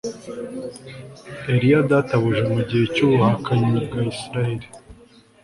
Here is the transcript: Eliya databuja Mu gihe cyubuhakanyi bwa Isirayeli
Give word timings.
Eliya 1.51 1.81
databuja 1.89 2.43
Mu 2.53 2.61
gihe 2.67 2.85
cyubuhakanyi 2.93 3.77
bwa 3.85 3.99
Isirayeli 4.11 4.67